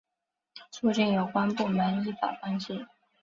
[0.71, 2.87] 促进有关部门依法办事